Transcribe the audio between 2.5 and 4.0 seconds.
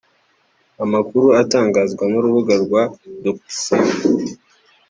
rwa doctissimo